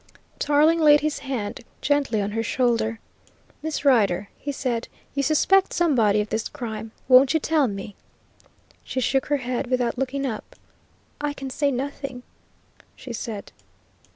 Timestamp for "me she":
7.67-8.99